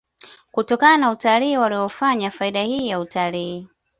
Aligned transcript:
kutokana 0.51 0.97
na 0.97 1.11
utalii 1.11 1.57
waliyoufanya 1.57 2.31
faida 2.31 2.63
hii 2.63 2.87
ya 2.87 2.99
utalii 2.99 3.67